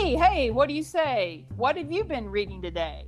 [0.00, 1.44] Hey, hey, what do you say?
[1.56, 3.04] What have you been reading today?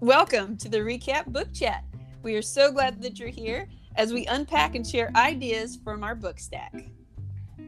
[0.00, 1.84] Welcome to the Recap Book Chat.
[2.22, 6.14] We are so glad that you're here as we unpack and share ideas from our
[6.14, 6.72] book stack.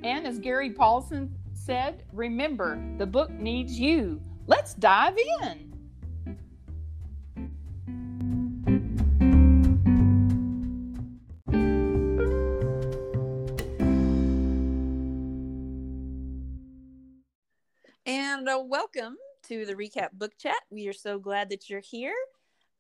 [0.03, 4.19] And as Gary Paulsen said, remember, the book needs you.
[4.47, 5.68] Let's dive in.
[18.95, 19.17] Welcome
[19.49, 20.57] to the Recap Book Chat.
[20.71, 22.15] We are so glad that you're here.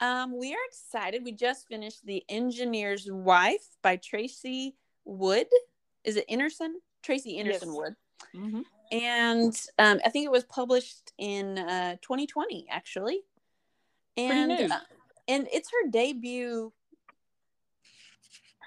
[0.01, 1.23] Um, we are excited.
[1.25, 5.47] We just finished The Engineer's Wife by Tracey Wood.
[6.05, 6.75] Is it Enerson?
[7.03, 7.65] Tracey Enerson Yes.
[7.67, 7.97] Wood.
[8.35, 8.65] Mhm.
[8.91, 13.21] And um, I think it was published in uh, 2020, actually.
[14.17, 14.69] And new.
[14.73, 14.79] uh,
[15.27, 16.73] and it's her debut.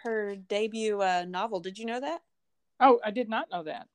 [0.04, 1.60] Her debut uh, novel.
[1.60, 2.22] Did you know that?
[2.80, 3.88] Oh, I did not know that.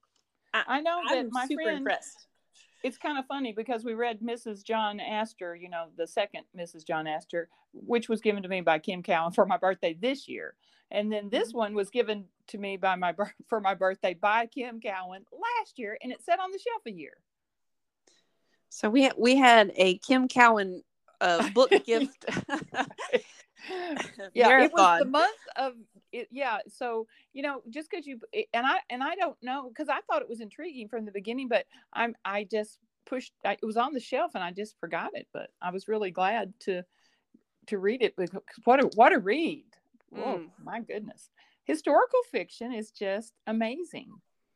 [0.52, 1.78] I- I know that I'm my super friend.
[1.78, 2.25] impressed.
[2.86, 4.62] It's kind of funny because we read Mrs.
[4.62, 6.86] John Astor, you know, the second Mrs.
[6.86, 10.54] John Astor, which was given to me by Kim Cowan for my birthday this year,
[10.92, 11.58] and then this Mm-hmm.
[11.58, 13.12] one was given to me by my
[13.48, 16.92] for my birthday by Kim Cowan last year, and it sat on the shelf a
[16.92, 17.14] year.
[18.68, 20.84] So we we had a Kim Cowan
[21.20, 22.24] uh, book gift.
[24.32, 25.72] yeah it was the month of
[26.20, 28.18] it, yeah so you know just because you
[28.52, 31.48] and i and i don't know because i thought it was intriguing from the beginning
[31.48, 35.10] but i'm i just pushed I, it was on the shelf and i just forgot
[35.14, 36.82] it but i was really glad to
[37.66, 39.64] to read it because what a what a read
[40.16, 40.50] oh Mm.
[40.62, 41.30] my goodness
[41.64, 44.10] historical fiction is just amazing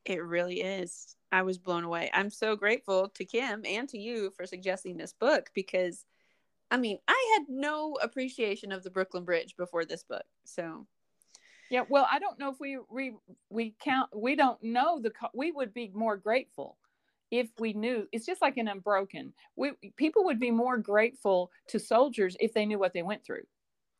[0.05, 1.17] It really is.
[1.33, 2.11] I was blown away.
[2.15, 6.05] I'm so grateful to Kim and to you for suggesting this book because,
[6.71, 10.25] I mean, I had no appreciation of the Brooklyn Bridge before this book.
[10.45, 10.87] So,
[11.71, 13.15] yeah well i don't know if we we
[13.49, 16.77] we count we don't know the we would be more grateful
[17.31, 21.79] if we knew it's just like an unbroken we people would be more grateful to
[21.79, 23.45] soldiers if they knew what they went through.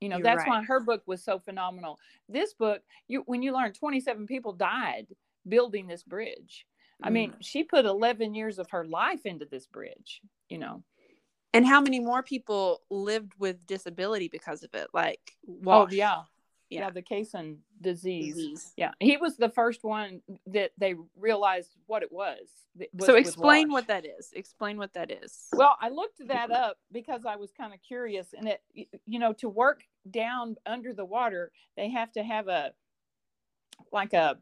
[0.01, 0.49] You know You're that's right.
[0.49, 1.99] why her book was so phenomenal.
[2.29, 5.07] This book you when you learn 27 people died
[5.49, 6.67] building this bridge
[7.03, 7.37] i mean mm.
[7.41, 10.83] she put 11 years of her life into this bridge you know.
[11.53, 14.89] And how many more people lived with disability because of it?
[14.95, 15.21] Like,
[15.67, 16.23] oh yeah
[16.71, 18.35] yeah, Caisson disease.
[18.35, 18.73] disease.
[18.77, 22.49] Yeah, he was the first one that they realized what it was.
[22.77, 24.31] that was So explain what that is.
[24.35, 25.47] Explain what that is.
[25.53, 28.63] Well, I looked that up because I was kind of curious, and it,
[29.05, 32.73] you know, to work down under the water, they have to have a,
[33.93, 34.39] like a,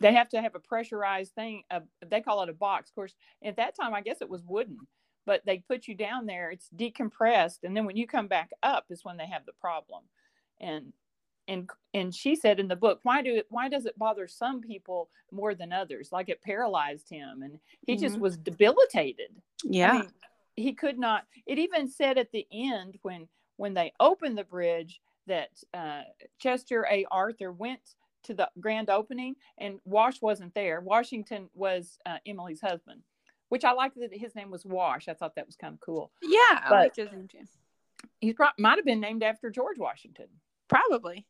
[0.00, 1.62] they have to have a pressurized thing.
[1.70, 2.90] A, they call it a box.
[2.90, 4.78] Of course, at that time, I guess it was wooden,
[5.24, 6.50] but they put you down there.
[6.50, 10.02] It's decompressed, and then when you come back up, is when they have the problem.
[10.60, 10.92] And
[11.48, 13.46] and and she said in the book, why do it?
[13.50, 16.10] Why does it bother some people more than others?
[16.12, 18.20] Like it paralyzed him, and he just Mhm.
[18.20, 19.30] was debilitated.
[19.64, 19.90] yeah.
[19.92, 20.10] I mean,
[20.56, 21.26] he could not.
[21.46, 26.02] It even said at the end when when they opened the bridge that uh,
[26.38, 27.04] Chester A.
[27.10, 27.80] Arthur went
[28.24, 30.80] to the grand opening and Wash wasn't there.
[30.80, 33.02] Washington was uh, Emily's husband,
[33.50, 35.08] which I like that his name was Wash.
[35.08, 36.10] I thought that was kind of cool.
[36.22, 36.60] yeah.
[36.64, 37.38] I like his name too.
[38.20, 40.26] He pro- might have been named after George Washington.
[40.68, 41.26] Probably.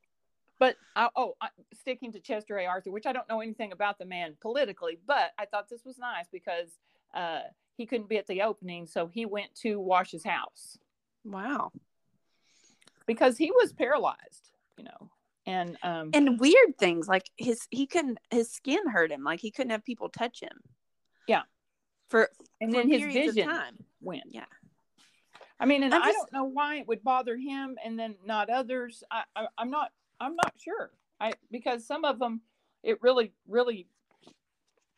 [0.58, 1.34] But I, oh,
[1.72, 2.66] sticking to Chester A.
[2.66, 5.98] Arthur, which I don't know anything about the man politically, but I thought this was
[5.98, 6.78] nice because
[7.14, 7.40] uh,
[7.76, 10.78] he couldn't be at the opening, so he went to Wash's house.
[11.24, 11.72] Wow.
[13.06, 15.10] because he was paralyzed, you know,
[15.46, 19.50] and um, and weird things like his he couldn't his skin hurt him like he
[19.50, 20.60] couldn't have people touch him
[21.26, 21.42] Yeah.
[22.08, 23.50] for and for then his vision
[24.00, 24.24] went.
[24.30, 24.44] Yeah.
[25.60, 29.02] I mean, and I don't know why it would bother him and then not others.
[29.10, 30.90] I, I I'm not I'm not sure.
[31.20, 32.40] I because some of them
[32.82, 33.86] it really really.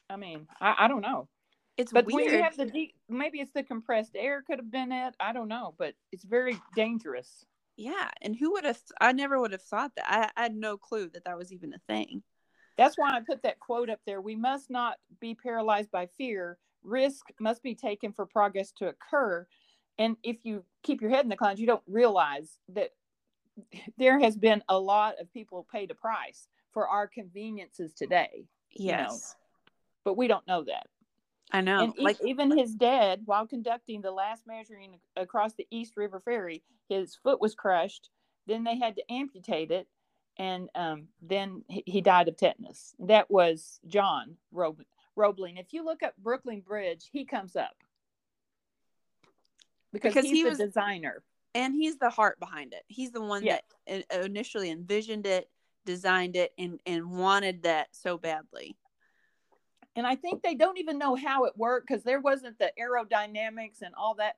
[0.08, 1.28] I mean, I, I don't know.
[1.76, 4.70] it's But weird when you have the deep, maybe it's the compressed air could have
[4.70, 5.14] been it.
[5.18, 7.44] I don't know, but it's very dangerous.
[7.76, 10.78] yeah and who would have i never would have thought that I, I had no
[10.78, 12.22] clue that that was even a thing
[12.78, 14.20] That's why I put that quote up there.
[14.20, 16.58] We must not be paralyzed by fear.
[16.82, 19.46] Risk must be taken for progress to occur.
[19.98, 22.90] And if you keep your head in the clouds, you don't realize that
[23.98, 29.08] there has been a lot of people paid a price for our conveniences today, yes
[29.10, 29.18] know,
[30.04, 30.86] but we don't know that.
[31.52, 35.66] i know and e- like even his dad, while conducting the last measuring across the
[35.70, 38.10] East River Ferry, his foot was crushed.
[38.46, 39.88] Then they had to amputate it,
[40.38, 42.94] and um, then he, died of tetanus.
[43.00, 44.82] That was John Rob-
[45.16, 45.56] Roebling.
[45.56, 47.74] If you look up Brooklyn Bridge, he comes up
[49.92, 51.22] because, Because he's he was- designer.
[51.56, 53.58] And he's the heart behind it he's the one Yeah.
[53.86, 55.50] that initially envisioned it
[55.84, 58.76] designed it and and wanted that so badly
[59.96, 63.80] and I think they don't even know how it worked because there wasn't the aerodynamics
[63.80, 64.36] and all that.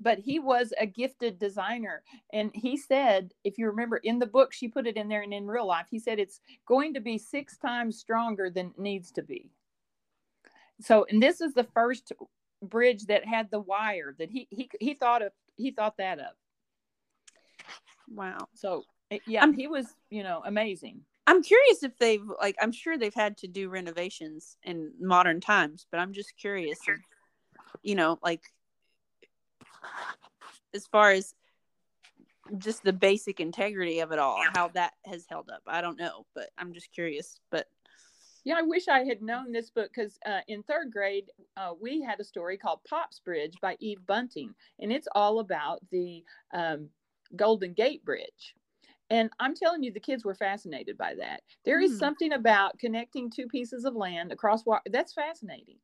[0.00, 2.02] But he was a gifted designer.
[2.32, 5.32] And he said, if you remember in the book, she put it in there and
[5.34, 9.10] in real life, he said it's going to be six times stronger than it needs
[9.12, 9.50] to be.
[10.80, 12.12] So, and this is the first
[12.62, 16.36] bridge that had the wire that he he he thought of he thought that up.
[18.08, 18.48] Wow.
[18.54, 18.84] So
[19.26, 21.00] yeah, I'm, he was, you know, amazing.
[21.26, 25.86] I'm curious if they've like I'm sure they've had to do renovations in modern times,
[25.90, 26.98] but I'm just curious if,
[27.82, 28.42] you know, like
[30.74, 31.34] as far as
[32.58, 35.62] just the basic integrity of it all, how that has held up.
[35.66, 37.40] I don't know, but I'm just curious.
[37.50, 37.66] But
[38.46, 41.24] yeah, I wish I had known this book because uh, in third grade,
[41.56, 45.80] uh, we had a story called Pop's Bridge by Eve Bunting, and it's all about
[45.90, 46.22] the
[46.54, 46.88] um,
[47.34, 48.54] Golden Gate Bridge.
[49.10, 51.40] And I'm telling you, the kids were fascinated by that.
[51.64, 51.98] There is mm.
[51.98, 55.78] something about connecting two pieces of land across water that's fascinating.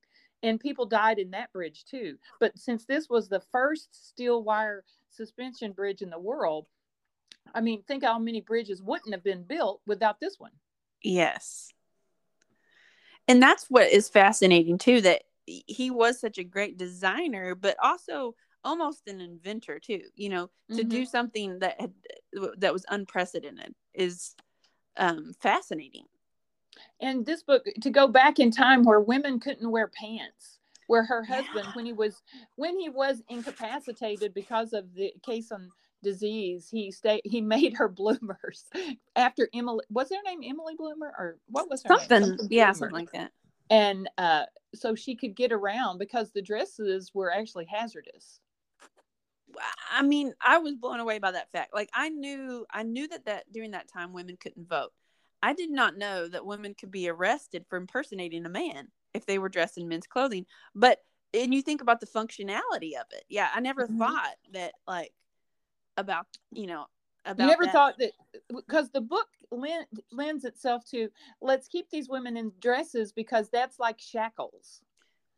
[0.45, 2.17] And people died in that bridge too.
[2.39, 6.69] But since this was the first steel wire suspension bridge in the world,
[7.57, 10.53] I mean, think how many bridges wouldn't have been built without this one.
[11.03, 11.73] Yes.
[13.29, 18.35] And that's what is fascinating too that he was such a great designer, but also
[18.65, 20.89] almost an inventor too you know to mm-hmm.
[20.89, 21.93] do something that had
[22.59, 24.35] that was unprecedented is
[24.97, 26.05] um fascinating
[27.01, 31.25] and this book to go back in time where women couldn't wear pants where her
[31.25, 31.73] husband yeah.
[31.75, 32.23] when he was
[32.57, 35.71] when he was incapacitated because of the Caisson
[36.03, 38.65] disease he stayed he made her bloomers
[39.17, 42.95] after emily was her name emily bloomer or what was her something, something yeah something
[42.95, 43.31] like that
[43.71, 44.45] and uh
[44.75, 48.41] so she could get around because the dresses were actually hazardous
[49.93, 51.75] I mean, I was blown away by that fact.
[51.75, 54.93] Like I knew I knew that that during that time women couldn't vote.
[55.43, 59.39] I did not know that women could be arrested for impersonating a man if they
[59.39, 60.47] were dressed in men's clothing.
[60.75, 60.99] But
[61.35, 63.25] and you think about the functionality of it.
[63.29, 63.99] Yeah, I never mm-hmm.
[63.99, 65.13] thought that like
[65.97, 66.87] about, you know,
[67.25, 67.73] about You never that.
[67.73, 68.13] thought that
[68.49, 69.29] because the book
[70.11, 71.09] lends itself to
[71.41, 74.81] let's keep these women in dresses because that's like shackles.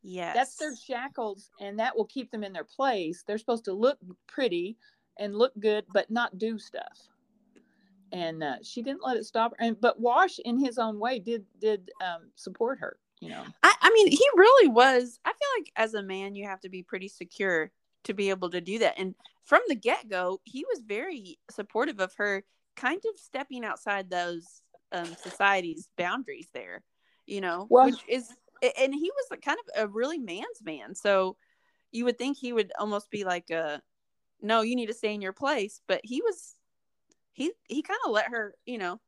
[0.02, 0.34] Yes.
[0.34, 3.24] That's their shackles, and that will keep them in their place.
[3.26, 4.76] They're supposed to look pretty
[5.18, 7.08] and look good, but not do stuff.
[8.12, 9.64] And uh, she didn't let it stop her.
[9.64, 12.98] And but Wash, in his own way, did did um, support her.
[13.20, 15.18] You know, I, I mean, he really was.
[15.24, 17.70] I feel like as a man, you have to be pretty secure
[18.04, 18.94] to be able to do that.
[18.98, 19.14] And
[19.44, 22.44] from the get go, he was very supportive of her,
[22.76, 24.62] kind of stepping outside those
[24.92, 26.82] um, society's boundaries there.
[27.26, 28.34] You know, well, which is
[28.76, 30.94] and he was kind of a really man's man.
[30.94, 31.36] So
[31.92, 33.80] you would think he would almost be like a,
[34.40, 35.80] no, you need to stay in your place.
[35.86, 36.54] But he was,
[37.32, 39.00] he he kind of let her, you know,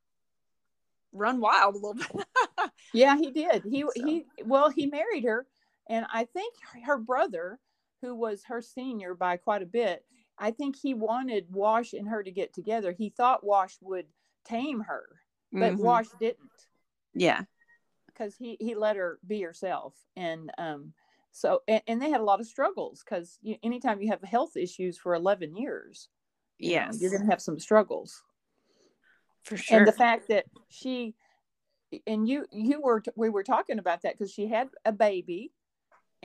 [1.13, 2.27] run wild a little bit.
[2.93, 3.63] yeah, he did.
[3.65, 3.91] He so.
[3.95, 5.47] he well, he married her,
[5.89, 6.55] and I think
[6.85, 7.59] her brother,
[8.07, 10.05] who was her senior by quite a bit,
[10.39, 12.93] I think he wanted Wash and her to get together.
[12.93, 14.07] He thought Wash would
[14.45, 15.05] tame her,
[15.53, 15.83] but mm-hmm.
[15.83, 16.51] Wash didn't.
[17.15, 17.43] Yeah
[18.17, 20.93] because he he let her be herself and um
[21.33, 24.57] so and, and they had a lot of struggles because you, anytime you have health
[24.57, 26.09] issues for 11 years
[26.59, 28.23] yes know, you're gonna have some struggles
[29.43, 31.15] for sure and the fact that she
[32.07, 35.53] and you you were we were talking about that because she had a baby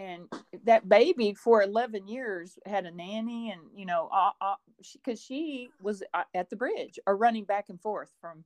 [0.02, 0.28] and
[0.66, 4.10] that baby for 11 years had a nanny and you know
[4.94, 8.44] because she, she was uh, at the bridge or running back and forth from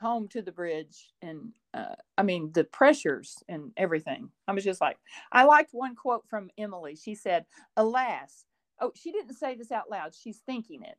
[0.00, 4.30] home to the bridge and uh, i mean the pressures and everything.
[4.46, 4.98] I was just like
[5.32, 6.96] i liked one quote from emily.
[6.96, 8.44] She said alas
[8.80, 10.96] oh she didn't say this out loud she's thinking it.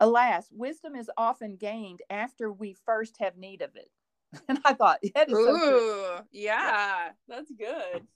[0.00, 3.90] Alas wisdom is often gained after we first have need of it.
[4.48, 8.06] And i thought that is Ooh, so yeah that's good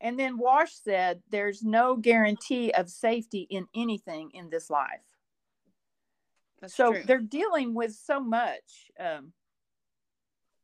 [0.00, 5.00] and then wash said there's no guarantee of safety in anything in this life
[6.60, 7.02] that's so true.
[7.06, 8.90] they're dealing with so much.
[8.98, 9.32] Um,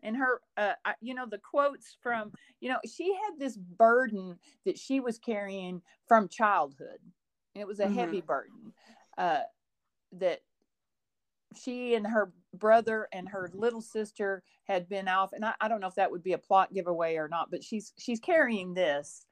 [0.02, 4.38] and her, uh, I, you know, the quotes from, you know, she had this burden
[4.64, 6.98] that she was carrying from childhood.
[7.54, 7.94] And it was a mm-hmm.
[7.94, 8.72] heavy burden
[9.16, 9.40] uh,
[10.12, 10.40] that
[11.56, 15.32] she and her brother and her little sister had been off.
[15.32, 17.64] And I, I, don't know if that would be a plot giveaway or not, but
[17.64, 19.25] she's she's carrying this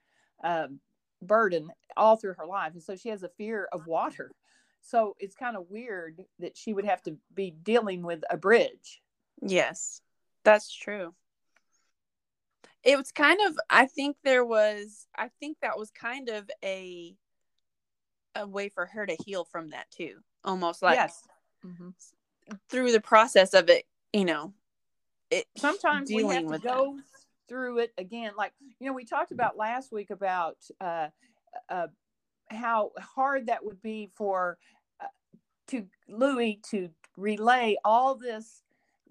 [0.45, 0.79] um,
[1.21, 4.31] burden all through her life, and so she has a fear of water.
[4.81, 9.01] So it's kind of weird that she would have to be dealing with a bridge.
[9.41, 10.03] Yes,
[10.45, 11.15] that's true.
[12.85, 17.17] It was kind of I think there was I think that was kind of a
[18.37, 20.19] a way for her to heal from that too.
[20.45, 21.23] Almost like yes.
[21.65, 21.91] Mm-hmm.
[22.69, 24.53] through the process of it, you know,
[25.31, 27.03] it sometimes we have to go that.
[27.49, 28.33] Through it again.
[28.39, 31.09] Like, you know, we talked about last week about uh,
[31.69, 31.89] uh,
[32.49, 34.59] how hard that would be for
[35.01, 35.07] uh,
[35.69, 38.63] to Louis to relay all this,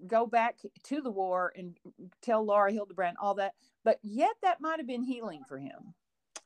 [0.06, 1.76] go back to the war and
[2.22, 3.54] tell Laura Hillenbrand all that.
[3.84, 5.94] But yet, that might have been healing for him.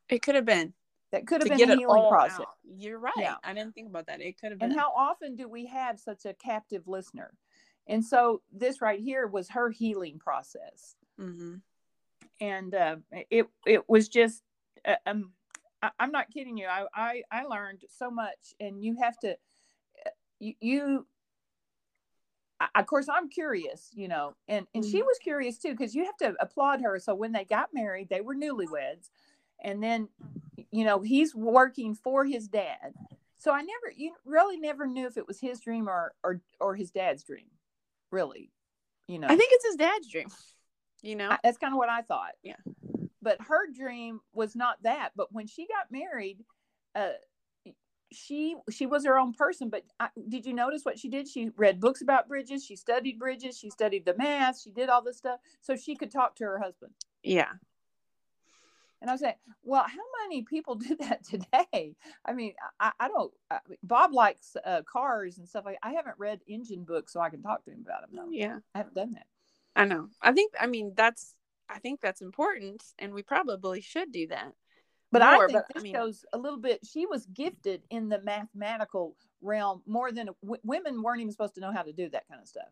[0.09, 0.73] It could have been.
[1.11, 2.41] That could have been a healing process.
[2.41, 2.57] Out.
[2.63, 3.13] You're right.
[3.17, 3.35] Yeah.
[3.43, 4.21] I didn't think about that.
[4.21, 4.71] It could have been.
[4.71, 7.33] And how often do we have such a captive listener?
[7.87, 10.95] And so this right here was her healing process.
[11.19, 11.55] Mm-hmm.
[12.41, 12.97] And uh,
[13.29, 14.43] it it was just
[14.85, 15.31] uh, um,
[15.81, 16.67] I, am not kidding you.
[16.67, 21.07] I, I I learned so much, and you have to uh, you, you
[22.75, 24.91] of course i'm curious you know and and mm-hmm.
[24.91, 28.09] she was curious too because you have to applaud her so when they got married
[28.09, 29.09] they were newlyweds
[29.63, 30.09] and then
[30.71, 32.93] you know he's working for his dad
[33.37, 36.75] so i never you really never knew if it was his dream or or or
[36.75, 37.47] his dad's dream
[38.11, 38.51] really
[39.07, 40.27] you know i think it's his dad's dream
[41.01, 42.55] you know I, that's kind of what i thought yeah
[43.21, 46.39] but her dream was not that but when she got married
[46.95, 47.09] uh
[48.11, 51.51] she she was her own person but I, did you notice what she did she
[51.55, 55.17] read books about bridges she studied bridges she studied the math she did all this
[55.17, 57.51] stuff so she could talk to her husband yeah
[59.01, 61.95] and I was saying, well, how many people do that today?
[62.25, 63.31] I mean, I, I don't.
[63.49, 65.77] I Bob likes uh, cars and stuff like.
[65.83, 68.09] I haven't read engine books, so I can talk to him about them.
[68.13, 68.29] Though.
[68.31, 69.25] Yeah, I haven't done that.
[69.75, 70.07] I know.
[70.21, 70.53] I think.
[70.59, 71.33] I mean, that's.
[71.69, 74.53] I think that's important, and we probably should do that.
[75.11, 76.79] But more, I think but, this I mean, goes a little bit.
[76.83, 81.61] She was gifted in the mathematical realm more than w- women weren't even supposed to
[81.61, 82.69] know how to do that kind of stuff.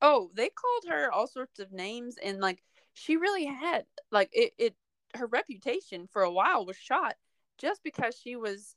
[0.00, 2.62] Oh, they called her all sorts of names, and like
[2.94, 4.52] she really had like it.
[4.58, 4.74] It
[5.14, 7.14] her reputation for a while was shot
[7.58, 8.76] just because she was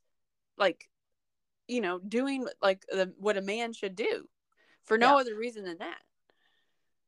[0.58, 0.90] like
[1.68, 4.28] you know doing like the, what a man should do
[4.86, 5.22] for no yeah.
[5.22, 6.00] other reason than that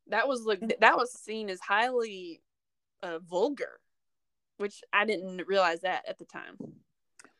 [0.07, 2.41] that was like that was seen as highly
[3.01, 3.79] uh, vulgar
[4.57, 6.55] which i didn't realize that at the time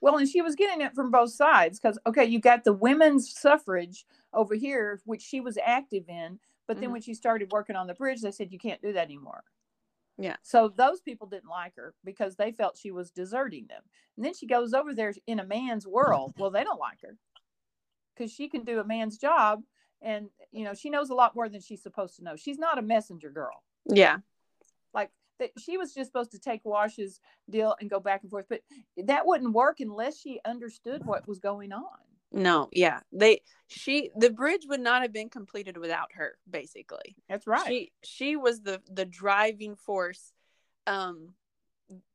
[0.02, 3.34] well and she was getting it from both sides because okay you got the women's
[3.38, 6.94] suffrage over here which she was active in but then mm-hmm.
[6.94, 9.44] when she started working on the bridge they said you can't do that anymore
[10.18, 10.36] yeah.
[10.44, 13.82] So those people didn't like her because they felt she was deserting them.
[14.16, 16.34] And then she goes over there in a man's world.
[16.38, 17.18] Well, they don't like her
[18.16, 19.64] because she can do a man's job.
[20.04, 22.36] And, you know, she knows a lot more than she's supposed to know.
[22.36, 23.64] She's not a messenger girl.
[23.90, 24.18] Yeah.
[24.94, 28.46] Like that, she was just supposed to take Wash's deal and go back and forth.
[28.50, 28.62] But
[28.98, 31.88] that wouldn't work unless she understood what was going on.
[32.34, 33.00] No, yeah.
[33.12, 37.16] They she the bridge would not have been completed without her, basically.
[37.30, 37.68] That's right.
[37.68, 40.34] She she was the the driving force.
[40.88, 41.36] Um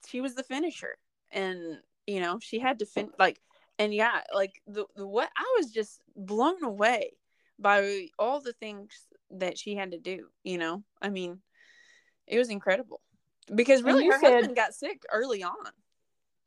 [0.09, 0.99] she was the finisher.
[1.30, 1.78] And
[2.09, 3.40] you know, she had to fin like
[3.78, 7.12] and yeah, like the the what I was just blown away
[7.58, 10.82] by all the things that she had to do, you know.
[11.02, 11.40] I mean,
[12.26, 13.00] it was incredible.
[13.54, 15.72] Because really her said, husband got sick early on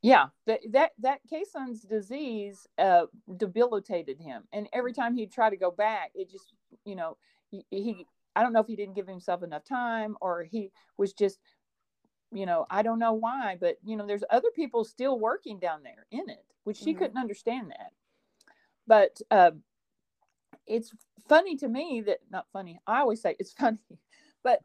[0.01, 3.05] yeah that that that Caisson's disease uh
[3.37, 6.53] debilitated him and every time he'd try to go back it just
[6.85, 7.17] you know
[7.49, 11.13] he, he i don't know if he didn't give himself enough time or he was
[11.13, 11.39] just
[12.31, 15.83] you know i don't know why but you know there's other people still working down
[15.83, 16.99] there in it which she mm-hmm.
[16.99, 17.91] couldn't understand that
[18.87, 19.51] but uh,
[20.67, 20.91] it's
[21.27, 23.79] funny to me that not funny i always say it's funny
[24.43, 24.61] but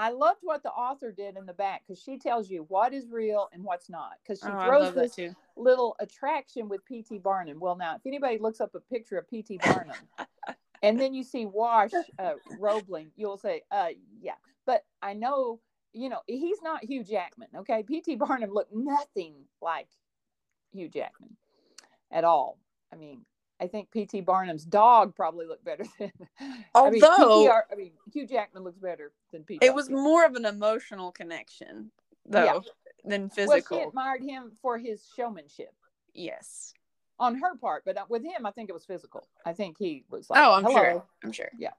[0.00, 3.10] I loved what the author did in the back because she tells you what is
[3.10, 4.12] real and what's not.
[4.22, 7.18] Because she oh, throws this little attraction with P.T.
[7.18, 7.60] Barnum.
[7.60, 9.60] Well, now, if anybody looks up a picture of P.T.
[9.62, 9.96] Barnum
[10.82, 13.88] and then you see Wash uh, Roebling, you'll say, uh,
[14.22, 14.36] yeah.
[14.64, 15.60] But I know,
[15.92, 17.48] you know, he's not Hugh Jackman.
[17.58, 17.82] Okay.
[17.82, 18.16] P.T.
[18.16, 19.88] Barnum looked nothing like
[20.72, 21.36] Hugh Jackman
[22.10, 22.58] at all.
[22.90, 23.26] I mean,
[23.60, 24.22] I think P.T.
[24.22, 26.12] Barnum's dog probably looked better than.
[26.74, 29.64] Although I mean, PTR, I mean Hugh Jackman looks better than P.T.
[29.64, 31.90] It was more of an emotional connection,
[32.26, 32.58] though, yeah.
[33.04, 33.76] than physical.
[33.76, 35.74] Well, she admired him for his showmanship.
[36.14, 36.72] Yes,
[37.18, 39.28] on her part, but with him, I think it was physical.
[39.44, 40.74] I think he was like, "Oh, I'm Hello.
[40.74, 41.72] sure, I'm sure." Yeah,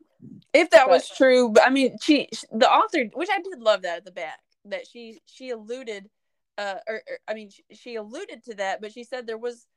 [0.53, 3.81] if that but, was true, but I mean, she, the author, which I did love
[3.81, 6.09] that at the back, that she she alluded,
[6.57, 9.67] uh, or, or I mean, she, she alluded to that, but she said there was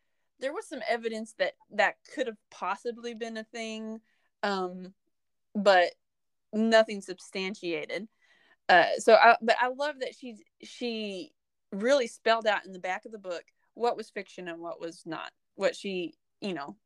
[0.44, 3.98] there was some evidence that that could have possibly been a thing
[4.42, 4.92] um
[5.54, 5.92] but
[6.52, 8.06] nothing substantiated.
[8.68, 11.32] Uh so i but i love that she's she
[11.72, 15.02] really spelled out in the back of the book what was fiction and what was
[15.06, 16.76] not what she you know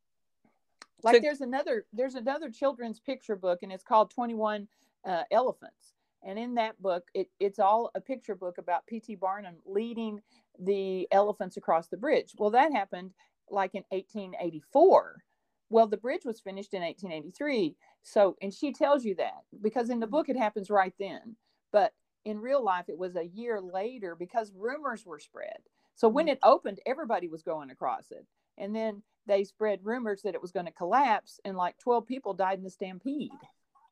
[1.03, 1.23] like took...
[1.23, 4.67] there's another there's another children's picture book and it's called 21
[5.05, 5.93] uh, elephants.
[6.23, 10.21] And in that book it, it's all a picture book about pt barnum leading
[10.59, 12.33] the elephants across the bridge.
[12.37, 13.11] Well that happened
[13.51, 15.23] like in 1884.
[15.69, 17.75] Well, the bridge was finished in 1883.
[18.01, 21.35] So, and she tells you that because in the book it happens right then.
[21.71, 21.93] But
[22.25, 25.59] in real life it was a year later because rumors were spread.
[25.95, 26.31] So when Mhm.
[26.31, 28.25] it opened, everybody was going across it.
[28.57, 32.33] And then they spread rumors that it was going to collapse, and like 12 people
[32.33, 33.31] died in the stampede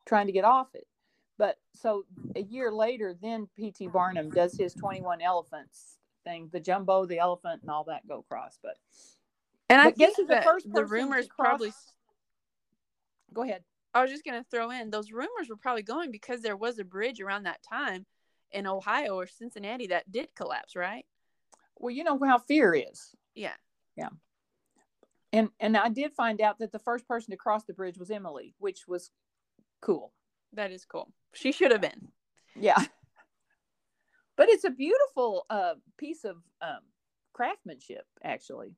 [0.04, 0.88] trying to get off it.
[1.36, 3.88] But so a year later, then P.T.
[3.88, 8.58] Barnum does his 21 elephants thing, the jumbo, the elephant, and all that go across.
[8.60, 8.78] But
[9.70, 11.72] And I guess the first the rumors cross- probably.
[13.32, 13.64] go ahead.
[13.94, 16.84] I was just gonna throw in those rumors were probably going because there was a
[16.84, 18.06] bridge around that time
[18.50, 21.04] in Ohio or Cincinnati that did collapse, right?
[21.76, 23.14] Well, you know how fear is.
[23.34, 23.54] Yeah.
[23.96, 24.08] Yeah.
[25.32, 28.10] And and I did find out that the first person to cross the bridge was
[28.10, 29.10] Emily, which was
[29.80, 30.12] cool.
[30.54, 31.12] That is cool.
[31.34, 32.08] She should have been.
[32.54, 32.82] Yeah.
[34.36, 36.78] But it's a beautiful uh, piece of um,
[37.32, 38.76] craftsmanship, actually.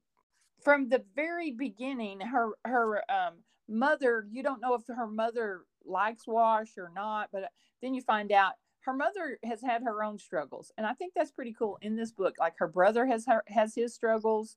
[0.62, 3.34] From the very beginning, her her um,
[3.68, 4.26] mother.
[4.30, 7.50] You don't know if her mother likes wash or not, but
[7.82, 11.30] then you find out her mother has had her own struggles, and I think that's
[11.30, 12.34] pretty cool in this book.
[12.38, 14.56] Like her brother has her has his struggles.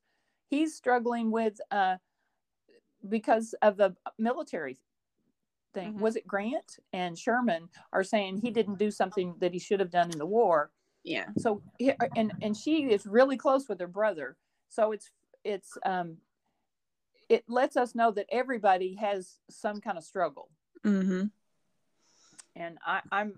[0.49, 1.97] He's struggling with uh,
[3.09, 4.77] because of the military
[5.73, 5.95] thing.
[5.95, 5.99] Mhm.
[5.99, 9.89] Was it Grant and Sherman are saying he didn't do something that he should have
[9.89, 10.71] done in the war?
[11.03, 11.27] Yeah.
[11.37, 11.61] So
[12.15, 14.37] and and she is really close with her brother.
[14.69, 15.11] So it's
[15.43, 16.17] it's um
[17.29, 20.49] it lets us know that everybody has some kind of struggle.
[20.85, 21.25] Mm-hmm.
[22.55, 23.35] And I I'm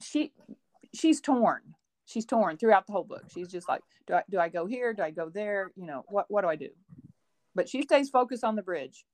[0.00, 0.32] she
[0.94, 1.62] she's torn.
[2.04, 3.24] She's torn throughout the whole book.
[3.32, 4.92] She's just like, do I do I go here?
[4.92, 5.72] Do I go there?
[5.76, 6.70] You know, what what do I do?
[7.54, 9.04] But she stays focused on the bridge.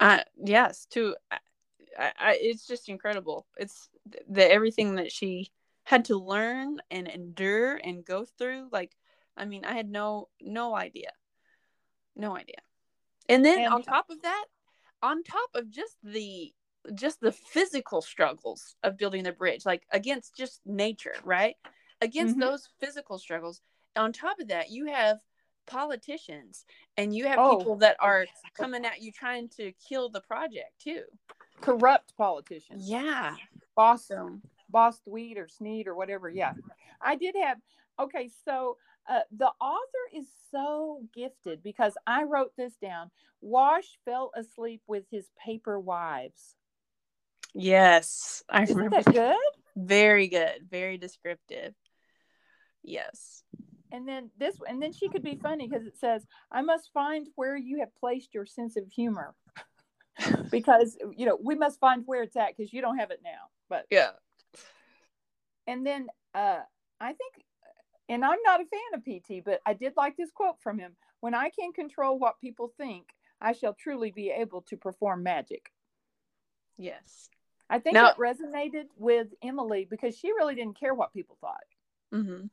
[0.00, 0.86] Uh, yes.
[0.90, 3.46] To, I, I, it's just incredible.
[3.56, 3.88] It's
[4.28, 5.50] the everything that she
[5.84, 8.68] had to learn and endure and go through.
[8.72, 8.92] Like,
[9.36, 11.10] I mean, I had no no idea,
[12.16, 12.60] no idea.
[13.28, 14.46] And then And- on top of that,
[15.02, 16.54] on top of just the
[16.94, 21.56] just the physical struggles of building the bridge, like against just nature, right?
[22.02, 22.40] Against Mhm.
[22.40, 23.62] those physical struggles,
[23.96, 25.18] on top of that, you have
[25.64, 26.66] politicians
[26.98, 27.56] and you have Oh.
[27.56, 31.04] people that are coming at you trying to kill the project too.
[31.62, 32.86] Corrupt politicians.
[32.88, 33.36] Yeah.
[33.74, 36.28] Boss So Boss Tweed or Sneed or whatever.
[36.28, 36.52] Yeah.
[37.00, 37.60] I did have,
[37.98, 38.76] okay, so
[39.08, 43.10] uh, the author is so gifted because I wrote this down.
[43.40, 46.54] Wash fell asleep with his paper wives.
[47.54, 49.02] yes, I Isn't remember.
[49.02, 49.36] that good?
[49.76, 50.68] Very good.
[50.70, 51.74] Very descriptive.
[52.82, 53.42] Yes.
[53.92, 57.26] And then this, and then she could be funny because it says, I must find
[57.36, 59.34] where you have placed your sense of humor.
[60.50, 63.48] because, you know, we must find where it's at because you don't have it now.
[63.68, 64.10] But, Yeah.
[65.66, 66.60] and then uh,
[67.00, 67.44] I think,
[68.08, 70.96] and I'm not a fan of PT, but I did like this quote from him
[71.20, 73.06] When I can control what people think,
[73.40, 75.72] I shall truly be able to perform magic.
[76.76, 77.30] Yes.
[77.70, 81.64] I think Now- it resonated with Emily because she really didn't care what people thought.
[82.12, 82.46] Mm-hmm.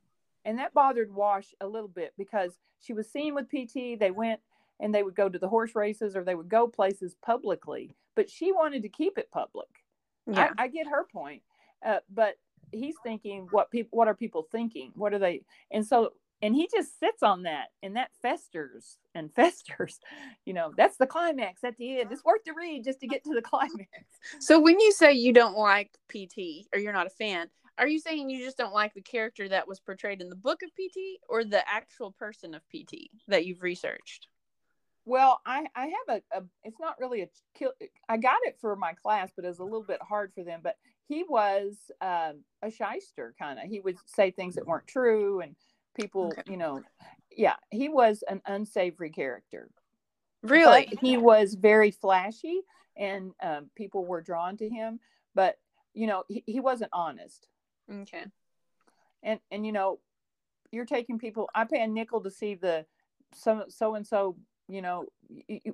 [0.44, 4.00] and that bothered Wash a little bit because she was seen with PT.
[4.00, 4.40] They went
[4.80, 8.28] and they would go to the horse races or they would go places publicly, but
[8.28, 9.68] she wanted to keep it public.
[10.26, 10.54] Yeah.
[10.58, 11.44] I, I get her point,
[11.86, 12.38] uh, but
[12.72, 14.92] he's thinking, what people, what are people thinking?
[14.96, 15.42] What are they?
[15.72, 20.00] And so, and he just sits on that, and that festers and festers.
[20.46, 22.12] You know, that's the climax at the end.
[22.12, 23.90] It's worth the read just to get to the climax.
[24.40, 28.00] so when you say you don't like PT or you're not a fan, are you
[28.00, 31.20] saying you just don't like the character that was portrayed in the book of PT
[31.28, 34.28] or the actual person of PT that you've researched?
[35.06, 37.72] Well, I I have a, a it's not really a kill.
[38.08, 40.60] I got it for my class, but it was a little bit hard for them.
[40.62, 40.76] But
[41.12, 43.66] he was um, a shyster kind of.
[43.66, 45.56] He would say things that weren't true, and
[46.00, 46.44] people, Okay.
[46.52, 46.82] you know,
[47.36, 49.70] yeah, he was an unsavory character.
[50.42, 50.88] Really?
[50.90, 52.62] But he was very flashy,
[52.96, 55.00] and um, people were drawn to him.
[55.36, 55.58] But
[55.94, 57.48] you know, he, he wasn't honest.
[57.92, 58.26] okay.
[59.24, 60.00] and and you know
[60.72, 62.86] you're taking people i pay a nickel to see the
[63.34, 64.38] so so and so
[64.70, 65.06] you know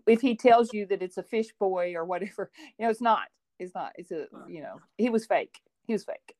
[0.07, 3.27] if he tells you that it's a fish boy or whatever you know it's not
[3.59, 5.59] it's not it's a you know he was fake.
[5.85, 6.35] He was fake.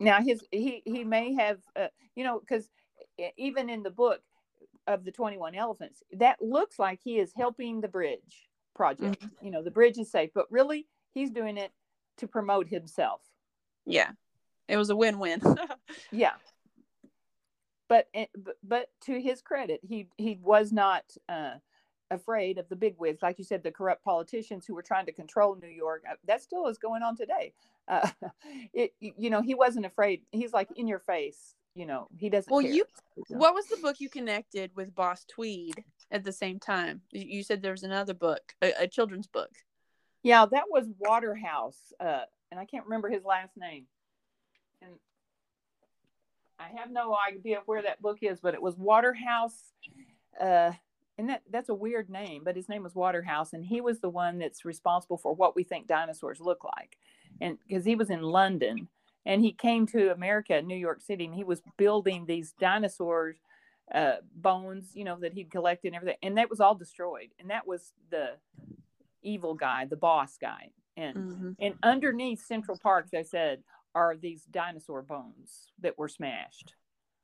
[0.00, 2.68] Now his he he may have uh, you know because
[3.36, 4.20] even in the book
[4.86, 9.24] of the 21 elephants that looks like he is helping the bridge project.
[9.40, 11.70] You know the bridge is safe but really he's doing it
[12.18, 13.20] to promote himself.
[13.86, 14.10] Yeah.
[14.68, 15.40] It was a win-win.
[16.10, 16.32] yeah.
[17.88, 21.54] But but- but to his credit he he was not uh
[22.12, 25.12] afraid of the big wigs like you said the corrupt politicians who were trying to
[25.12, 27.52] control new york Uh, that still is going on today
[27.88, 28.08] uh
[28.72, 32.50] it you know he wasn't afraid he's like in your face you know he doesn't
[32.52, 32.72] Well, care.
[32.72, 32.86] you-
[33.28, 37.02] So- what was the book you connected with Boss Tweed at the same time?
[37.10, 39.50] You you said there was another book, a, a children's book.
[40.22, 43.84] yeah that was waterhouse uh and i can't remember his last name
[44.82, 44.92] and
[46.58, 49.58] I have no idea where that book is, but it was Waterhouse.
[50.40, 50.70] Uh,
[51.18, 54.08] and that that's a weird name, but his name was Waterhouse, and he was the
[54.08, 56.98] one that's responsible for what we think dinosaurs look like,
[57.40, 58.88] and because he was in London,
[59.26, 63.36] and he came to America, New York City, and he was building these dinosaurs
[63.94, 67.50] uh, bones, you know, that he'd collected and everything, and that was all destroyed, and
[67.50, 68.30] that was the
[69.22, 71.50] evil guy, the boss guy, and Mm-hmm.
[71.60, 73.62] and underneath Central Park, they said
[73.94, 76.74] are these dinosaur bones that were smashed.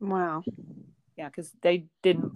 [0.01, 0.43] Wow.
[1.17, 2.33] Yeah, because they didn't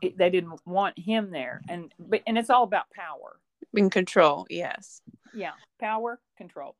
[0.00, 3.38] they didn't want him there, and but and it's all about power.
[3.74, 5.00] In control, yes.
[5.34, 6.76] Yeah, power control.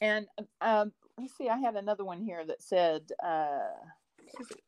[0.00, 0.26] And
[0.60, 3.70] um, let's see, I had another one here that said uh,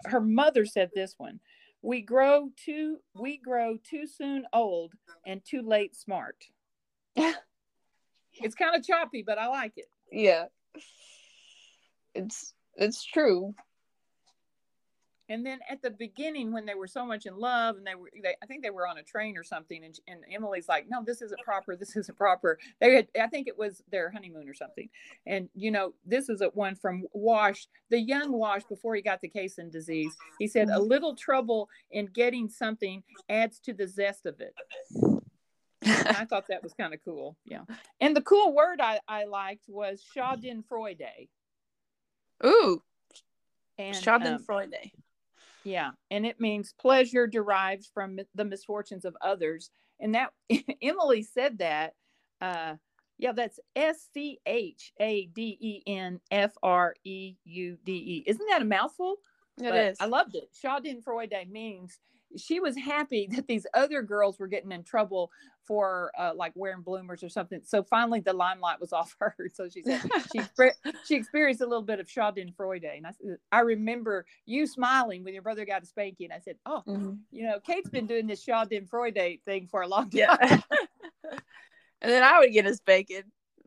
[0.06, 1.40] her mother said this one.
[1.82, 4.92] We grow too we grow too soon old
[5.26, 6.36] and too late smart.
[7.16, 9.86] it's kind of choppy, but I like it.
[10.10, 10.46] Yeah.
[12.14, 13.54] It's it's true.
[15.30, 18.10] And then at the beginning, when they were so much in love, and they were,
[18.22, 21.02] they, I think they were on a train or something, and, and Emily's like, "No,
[21.02, 21.76] this isn't proper.
[21.76, 24.88] This isn't proper." They had, I think it was their honeymoon or something,
[25.26, 29.22] and you know, this is a one from Wash, the young Wash, before he got
[29.22, 30.14] the Caisson disease.
[30.38, 34.54] He said, "A little trouble in getting something adds to the zest of it."
[35.86, 37.36] I thought that was kind of cool.
[37.46, 37.62] Yeah,
[38.00, 41.28] and the cool word I, I liked was Schadenfreude.
[42.44, 42.82] Ooh,
[43.78, 44.92] And um, Schadenfreude.
[45.64, 49.70] Yeah, and it means pleasure derived from the misfortunes of others.
[50.00, 50.32] And that
[50.82, 51.94] Emily said that.
[52.40, 52.74] Uh,
[53.18, 58.24] yeah, that's S C H A D E N F R E U D E.
[58.26, 59.16] Isn't that a mouthful?
[59.58, 59.96] It But is.
[60.00, 60.50] I loved it.
[60.62, 61.98] Schadenfreude day means
[62.36, 65.30] she was happy that these other girls were getting in trouble
[65.62, 67.60] for uh, like wearing bloomers or something.
[67.64, 69.34] So finally, the limelight was off her.
[69.52, 70.40] So she said she
[71.06, 72.96] she experienced a little bit of Schadenfreude.
[72.96, 76.32] And I said, I remember you smiling when your brother got a spanking.
[76.32, 77.18] I said, Oh, Mhm.
[77.30, 80.12] you know, Kate's been doing this Schadenfreude thing for a long time.
[80.12, 80.60] Yeah.
[81.30, 83.22] and then I would get a spanking.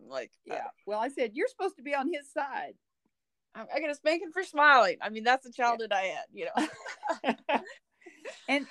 [0.09, 0.67] Like, yeah.
[0.85, 2.75] Well, I said, You're supposed to be on his side.
[3.73, 4.97] I, get a spanking for smiling.
[5.01, 7.59] I mean, that's the childhood I had, you know.
[8.49, 8.67] and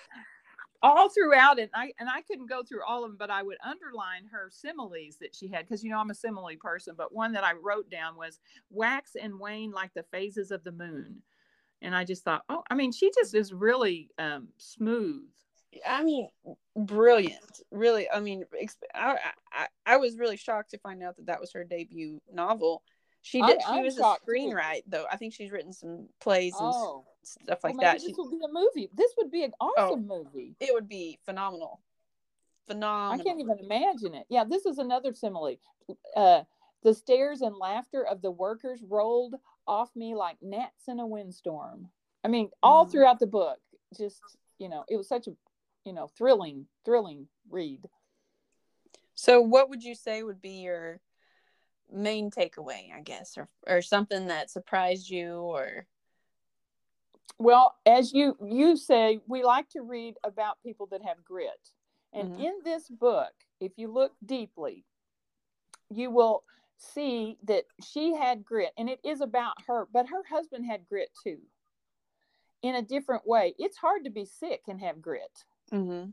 [0.83, 3.59] all throughout it, I and I couldn't go through all of them, but I would
[3.65, 6.95] underline her similes that she had because you know I'm a simile person.
[6.97, 8.39] But one that I wrote down was
[8.71, 11.23] wax and wane like the phases of the moon,
[11.83, 15.25] and I just thought, oh, I mean, she just is really um, smooth.
[15.87, 16.29] I mean,
[16.77, 17.61] brilliant.
[17.71, 19.19] Really, I mean, exp- I,
[19.53, 22.83] I I was really shocked to find out that that was her debut novel.
[23.27, 23.61] She did.
[23.61, 25.05] she I'm was a screenwriter, though.
[25.11, 27.95] I think she's written some plays and Oh, stuff like well, that.
[27.95, 28.89] maybe She, this will be a movie.
[28.95, 30.55] This would be an awesome movie.
[30.61, 31.81] it would be phenomenal.
[32.69, 33.21] Phenomenal.
[33.21, 34.27] I can't even imagine it.
[34.29, 35.57] Yeah, this is another simile.
[36.15, 36.45] Uh,
[36.85, 39.35] the stares and laughter of the workers rolled
[39.67, 41.89] off me like gnats in a windstorm.
[42.23, 42.93] I mean, all Mhm.
[42.93, 43.59] throughout the book,
[43.99, 45.37] just you know, it was such a
[45.85, 47.91] you know thrilling, thrilling read.
[49.17, 51.01] So, what would you say would be your
[51.93, 52.93] main takeaway?
[52.95, 55.87] I guess, or or something that surprised you, or
[57.39, 61.73] Well, as you you say, we like to read about people that have grit,
[62.13, 62.41] and Mhm.
[62.41, 64.85] in this book, if you look deeply,
[65.91, 66.45] you will
[66.79, 71.11] see that she had grit, and it is about her, but her husband had grit
[71.23, 71.41] too,
[72.63, 73.55] in a different way.
[73.59, 75.45] It's hard to be sick and have grit.
[75.73, 76.11] mm-hmm.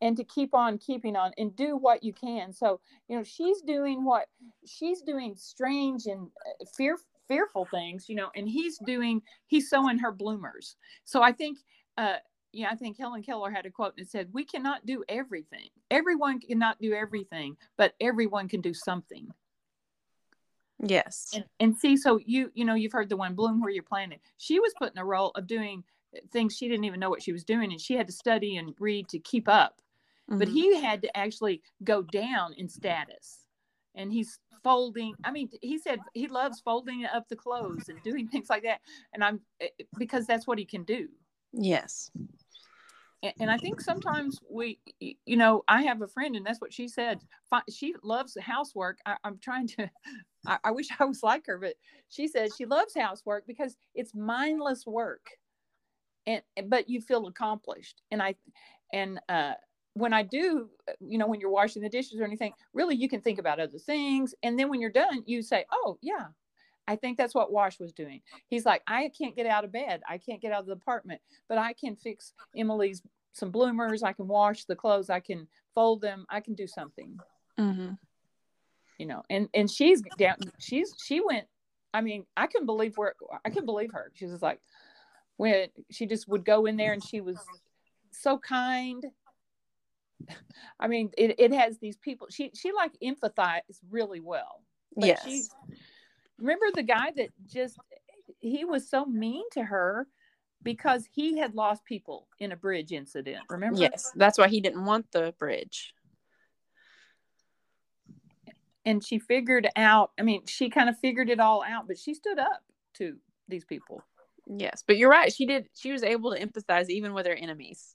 [0.00, 2.52] And to keep on keeping on and do what you can.
[2.52, 4.26] So you know she's doing what
[4.66, 9.98] she's doing strange and uh, fear fearful things you know and he's doing he's sewing
[9.98, 10.76] her bloomers.
[11.04, 11.58] So i think
[11.96, 12.16] uh
[12.52, 15.68] yeah i think helen keller had a quote that said we cannot do everything.
[15.90, 19.28] Everyone cannot do everything but everyone can do something.
[20.80, 23.82] Yes, and, and see so you you know you've heard the one bloom where you're
[23.82, 24.20] planted.
[24.36, 25.82] She was put in a role of doing
[26.30, 28.74] things she didn't even know what she was doing and she had to study and
[28.78, 29.80] read to keep up
[30.28, 30.52] but Mhm.
[30.52, 33.46] he had to actually go down in status.
[33.94, 38.28] And he's folding i mean he said he loves folding up the clothes and doing
[38.28, 38.80] things like that.
[39.12, 41.08] And i'm eh, because that's what he can do.
[41.52, 42.10] Yes,
[43.22, 46.72] and, and i think sometimes we you know i have a friend and that's what
[46.72, 47.20] she said.
[47.70, 48.98] She loves housework.
[49.06, 49.90] I, i'm trying to
[50.46, 51.74] I, I wish i was like her but
[52.08, 55.26] she says she loves housework because it's mindless work.
[56.26, 58.02] And but you feel accomplished.
[58.10, 58.34] And i
[58.92, 59.54] and uh
[59.98, 63.08] when i do uh, you know when you're washing the dishes or anything really you
[63.08, 66.26] can think about other things and then when you're done you say oh yeah
[66.86, 70.00] i think that's what wash was doing he's like i can't get out of bed
[70.08, 74.12] i can't get out of the apartment but i can fix emily's some bloomers i
[74.12, 77.18] can wash the clothes i can fold them i can do something
[77.58, 77.90] mm-hmm.
[78.98, 81.46] you know and and she's down she's she went
[81.94, 84.12] I mean, I couldn't believe where I couldn't believe her.
[84.14, 84.60] She was like,
[85.36, 87.38] when she just would go in there and she was
[88.10, 89.04] so kind.
[90.80, 92.28] I mean, it, it has these people.
[92.30, 94.62] She she like empathize really well.
[94.96, 95.24] But yes.
[95.24, 95.42] She,
[96.38, 97.78] remember the guy that just
[98.38, 100.06] he was so mean to her
[100.62, 103.44] because he had lost people in a bridge incident.
[103.48, 103.80] Remember?
[103.80, 105.94] Yes, that's why he didn't want the bridge.
[108.84, 110.12] And she figured out.
[110.18, 112.62] I mean, she kind of figured it all out, but she stood up
[112.94, 113.16] to
[113.48, 114.02] these people.
[114.46, 115.32] Yes, but you're right.
[115.32, 115.68] She did.
[115.74, 117.94] She was able to empathize even with her enemies.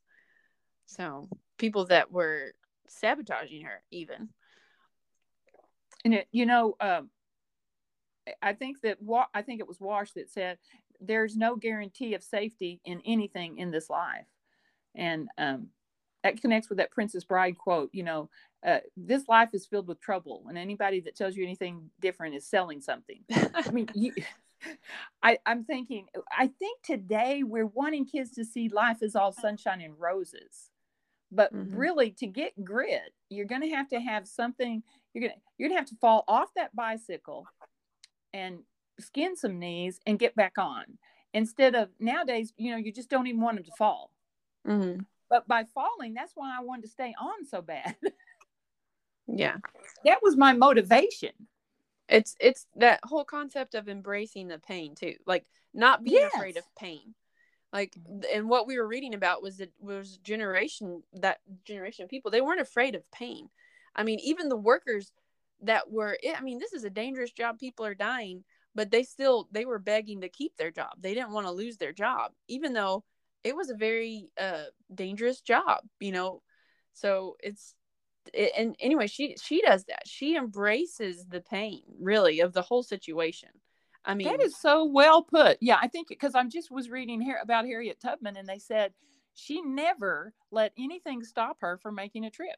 [0.85, 2.53] So people that were
[2.87, 4.29] sabotaging her, even.
[6.05, 7.09] And it, you know, um,
[8.41, 10.57] I think that wa- I think it was Wash that said
[10.99, 14.25] there's no guarantee of safety in anything in this life,
[14.95, 15.67] and um,
[16.23, 17.89] that connects with that Princess Bride quote.
[17.93, 18.29] You know,
[18.65, 22.47] uh, this life is filled with trouble, and anybody that tells you anything different is
[22.47, 23.23] selling something.
[23.31, 24.13] I mean, you,
[25.23, 29.81] I, I'm thinking, I think today we're wanting kids to see life is all sunshine
[29.81, 30.69] and roses.
[31.33, 31.75] But mm-hmm.
[31.75, 34.83] really, to get grit, you're going to have to have something.
[35.13, 37.45] You're going to you're going to have to fall off that bicycle
[38.33, 38.59] and
[38.99, 40.85] skin some knees and get back on.
[41.33, 44.11] Instead of nowadays, you know, you just don't even want them to fall.
[44.67, 45.01] Mm-hmm.
[45.29, 47.95] But by falling, that's why I wanted to stay on so bad.
[49.27, 49.57] yeah,
[50.05, 51.31] that was my motivation
[52.09, 56.33] it's it's that whole concept of embracing the pain too like not being yes.
[56.35, 57.15] afraid of pain
[57.73, 57.97] like
[58.33, 62.41] and what we were reading about was that was generation that generation of people they
[62.41, 63.49] weren't afraid of pain.
[63.95, 65.11] I mean even the workers
[65.61, 68.43] that were i mean this is a dangerous job people are dying
[68.75, 70.91] but they still they were begging to keep their job.
[70.99, 73.03] They didn't want to lose their job even though
[73.43, 76.41] it was a very uh dangerous job you know?
[76.93, 77.75] So it's
[78.57, 80.07] and anyway she she does that.
[80.07, 83.49] She embraces the pain really of the whole situation
[84.05, 87.21] i mean that is so well put yeah i think because i'm just was reading
[87.21, 88.93] here about harriet tubman and they said
[89.35, 92.55] she never let anything stop her from making a trip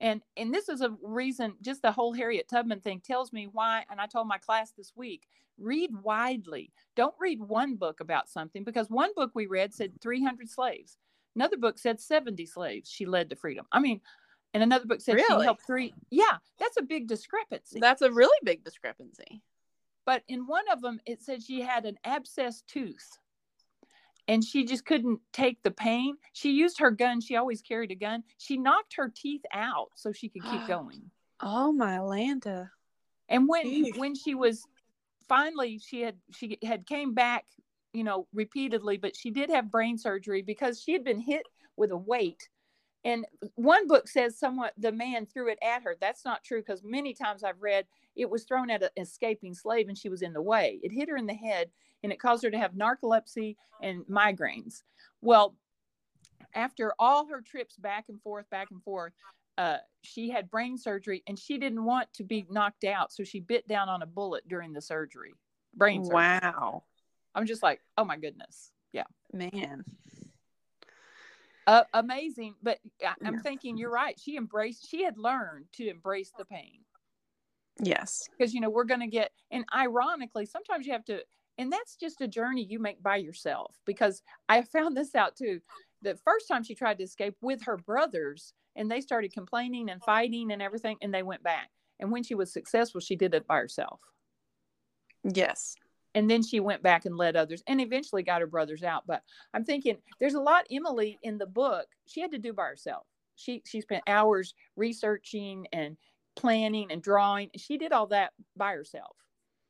[0.00, 3.84] and and this is a reason just the whole harriet tubman thing tells me why
[3.90, 5.26] and i told my class this week
[5.58, 10.50] read widely don't read one book about something because one book we read said 300
[10.50, 10.98] slaves
[11.34, 14.00] another book said 70 slaves she led to freedom i mean
[14.56, 15.42] and another book said really?
[15.42, 15.92] she helped three.
[16.10, 17.78] Yeah, that's a big discrepancy.
[17.78, 19.42] That's a really big discrepancy.
[20.06, 23.18] But in one of them, it said she had an abscess tooth
[24.28, 26.16] and she just couldn't take the pain.
[26.32, 27.20] She used her gun.
[27.20, 28.22] She always carried a gun.
[28.38, 31.10] She knocked her teeth out so she could keep going.
[31.40, 32.70] Oh my Landa.
[33.28, 33.98] And when Jeez.
[33.98, 34.64] when she was
[35.28, 37.44] finally she had she had came back,
[37.92, 41.42] you know, repeatedly, but she did have brain surgery because she had been hit
[41.76, 42.48] with a weight
[43.04, 45.96] and one book says somewhat the man threw it at her.
[46.00, 47.86] That's not true because many times I've read
[48.16, 50.80] it was thrown at an escaping slave and she was in the way.
[50.82, 51.70] It hit her in the head
[52.02, 54.82] and it caused her to have narcolepsy and migraines.
[55.20, 55.56] Well,
[56.54, 59.12] after all her trips back and forth, back and forth,
[59.58, 63.12] uh, she had brain surgery and she didn't want to be knocked out.
[63.12, 65.34] So she bit down on a bullet during the surgery.
[65.74, 66.14] Brain surgery.
[66.14, 66.84] Wow.
[67.34, 68.70] I'm just like, oh my goodness.
[68.92, 69.04] Yeah.
[69.32, 69.84] Man
[71.66, 72.54] uh, amazing.
[72.62, 73.40] But I, am yeah.
[73.40, 74.18] thinking you're right.
[74.18, 74.88] She embraced.
[74.88, 76.80] She had learned to embrace the pain.
[77.80, 79.32] Yes, because you know we're going to get.
[79.50, 81.20] And ironically, sometimes you have to.
[81.58, 83.76] And that's just a journey you make by yourself.
[83.86, 85.60] Because I found this out too.
[86.02, 90.02] The first time she tried to escape with her brothers, and they started complaining and
[90.02, 91.70] fighting and everything, and they went back.
[91.98, 94.00] And when she was successful, she did it by herself.
[95.24, 95.76] Yes
[96.16, 99.22] and then she went back and led others and eventually got her brothers out but
[99.54, 103.06] i'm thinking there's a lot emily in the book she had to do by herself
[103.36, 105.96] she she spent hours researching and
[106.36, 109.16] planning and drawing she did all that by herself.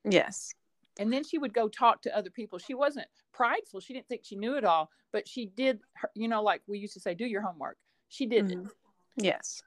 [0.05, 0.53] Yes.
[0.99, 2.59] And then she would go talk to other people.
[2.59, 3.81] She wasn't prideful.
[3.81, 6.79] She didn't think she knew it all but she did her, you know like we
[6.79, 7.79] used to say do your homework.
[8.09, 8.67] She did mm-hmm.
[8.67, 8.73] it
[9.17, 9.63] yes.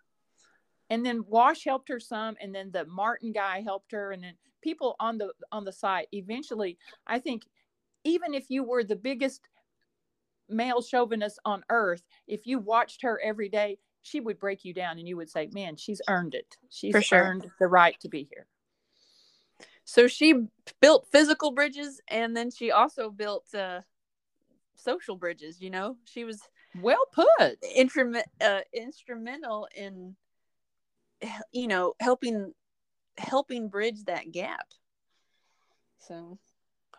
[0.92, 4.34] And then wash helped her some and then the martin guy helped her and then
[4.62, 7.44] people on the on the site eventually i think
[8.04, 9.42] even if you were the biggest
[10.50, 14.98] male chauvinist on earth if you watched her every day she would break you down
[14.98, 17.20] and you would say man she's earned it she's sure.
[17.20, 18.48] earned the right to be here
[19.84, 20.34] so she
[20.82, 23.82] built physical bridges and then she also built uh,
[24.76, 26.42] social bridges you know she was
[26.82, 30.16] well put instrument uh, instrumental in
[31.52, 32.54] you know helping
[33.20, 34.68] helping bridge that gap.
[35.98, 36.40] So,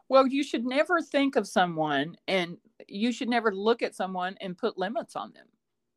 [0.08, 4.56] well, you should never think of someone and you should never look at someone and
[4.56, 5.46] put limits on them.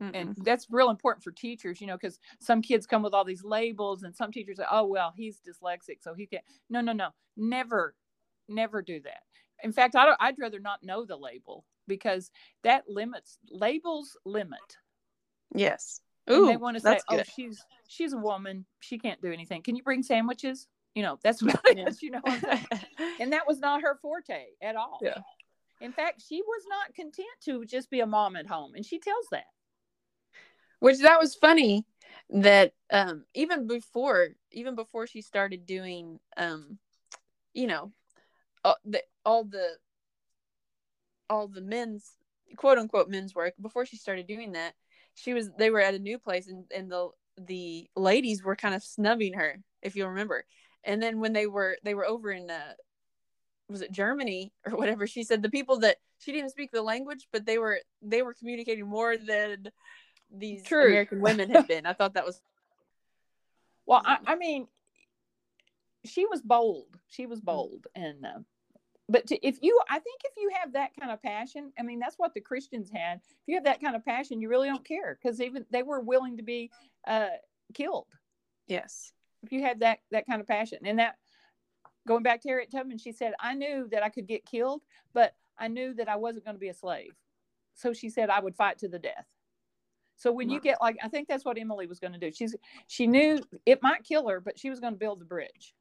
[0.04, 0.12] Mm-mm.
[0.14, 3.44] And that's real important for teachers, you know, because some kids come with all these
[3.44, 7.10] labels, and some teachers say, "Oh, well, he's dyslexic, so he can't." No, no, no,
[7.38, 7.96] never
[8.50, 9.24] never do that.
[9.64, 12.32] In fact, I don't, I'd rather not know the label because
[12.64, 14.60] that limits labels limit.
[15.56, 16.02] Yes.
[16.28, 17.28] And Ooh, they want to say, "Oh, good.
[17.36, 18.66] she's she's a woman.
[18.80, 19.62] She can't do anything.
[19.62, 21.56] Can you bring sandwiches?" You know, that's it.
[21.76, 21.90] Yeah.
[22.02, 22.68] You know, what I'm saying?
[23.20, 25.00] and that was not her forte at all.
[25.02, 25.18] Yeah.
[25.82, 29.00] In fact, she was not content to just be a mom at home, and she
[29.00, 29.46] tells that.
[30.84, 31.86] Which that was funny
[32.30, 36.78] that um even before even before she started doing um
[37.54, 37.94] you know
[38.66, 39.78] all the all the
[41.30, 42.18] all the men's
[42.58, 44.74] quote unquote men's work before she started doing that
[45.16, 48.76] she was they were at a new place and and the the ladies were kind
[48.76, 50.46] of snubbing her if you remember.
[50.84, 52.74] And then when they were they were over in uh
[53.70, 57.28] was it Germany or whatever she said the people that she didn't speak the language
[57.32, 59.68] but they were they were communicating more than
[60.34, 60.88] these True.
[60.88, 62.42] American women have been I thought that was
[63.86, 64.68] Well, I, I mean,
[66.06, 66.88] she was bold.
[67.10, 68.40] She was bold, and uh,
[69.10, 72.00] but to, if you, I think if you have that kind of passion, I mean,
[72.00, 73.18] that's what the Christians had.
[73.18, 76.00] If you have that kind of passion, you really don't care because even they were
[76.00, 76.72] willing to be
[77.06, 77.28] uh,
[77.74, 78.08] killed
[78.68, 79.12] yes
[79.44, 80.80] if you had that that kind of passion.
[80.86, 81.18] And that
[82.08, 84.82] going back to Harriet Tubman, she said, "I knew that I could get killed,
[85.14, 87.14] but I knew that I wasn't going to be a slave."
[87.76, 89.28] So she said, "I would fight to the death."
[90.18, 92.32] So when you get like, I think that's what Emily was going to do.
[92.32, 92.56] She's
[92.88, 95.74] she knew it might kill her, but she was going to build the bridge.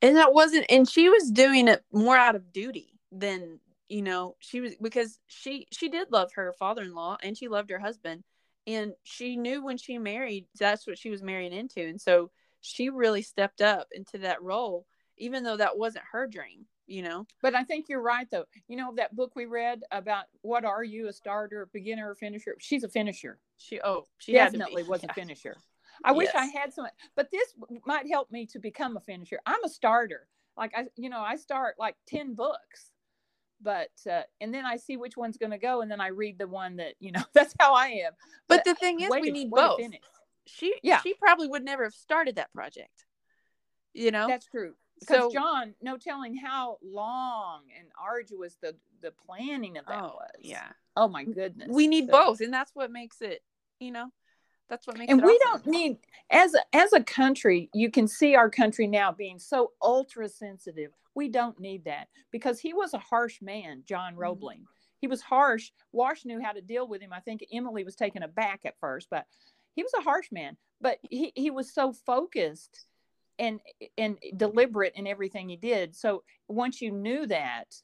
[0.00, 4.36] and that wasn't and she was doing it more out of duty than you know
[4.40, 8.24] she was because she she did love her father-in-law and she loved her husband
[8.66, 12.88] and she knew when she married that's what she was marrying into and so she
[12.90, 14.86] really stepped up into that role
[15.18, 18.44] even though that wasn't her dream you know But I think you're right, though.
[18.68, 22.14] You know that book we read about what are you, a starter, a beginner, or
[22.14, 22.54] finisher?
[22.58, 23.38] She's a finisher.
[23.56, 24.58] she oh she had to be.
[24.58, 25.56] Definitely was a finisher.
[26.04, 27.54] I wish I had some, but this
[27.86, 29.38] might help me to become a finisher.
[29.46, 30.26] I'm a starter.
[30.56, 32.90] Like I, you know, I start like ten books,
[33.62, 36.38] but uh, and then I see which one's going to go, and then I read
[36.38, 37.22] the one that you know.
[37.32, 38.12] That's how I am.
[38.48, 39.80] but the thing is we to- need both
[40.46, 41.00] she Yeah.
[41.02, 43.04] she probably would never have started that project
[43.94, 44.74] you know That's true.
[45.06, 50.14] Because so John, no telling how long and arduous the the planning of that oh
[50.14, 50.30] was.
[50.40, 51.68] yeah Oh my goodness.
[51.70, 53.42] we need So- both and that's what makes it
[53.80, 54.10] you know
[54.68, 55.62] that's what makes it and we awesome.
[55.64, 55.98] don't need
[56.30, 60.92] as a, as a country you can see our country now being so ultra sensitive
[61.14, 64.18] we don't need that because he was a harsh man john Mhm.
[64.18, 64.64] roebling
[65.00, 68.22] he was harsh wash knew how to deal with him i think emily was taken
[68.22, 69.26] aback at first but
[69.74, 72.86] he was a harsh man but he, he was so focused
[73.38, 73.60] and
[73.98, 75.94] and deliberate in everything he did.
[75.94, 77.74] So once you knew that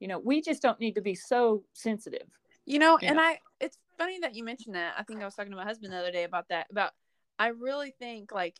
[0.00, 2.28] you know we just don't need to be so sensitive.
[2.66, 3.22] You know you and know.
[3.22, 4.94] i it's funny that you mentioned that.
[4.98, 6.92] I think i was talking to my husband the other day about that about
[7.38, 8.56] i really think like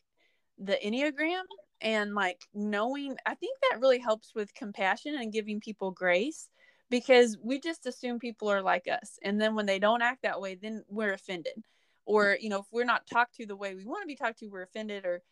[0.59, 1.45] the enneagram
[1.81, 6.49] and like knowing i think that really helps with compassion and giving people grace
[6.91, 9.19] because we just assume people are like us.
[9.23, 11.65] And then when they don't act that way then we're offended.
[12.05, 14.39] Or you know if we're not talked to the way we want to be talked
[14.39, 15.23] to we're offended or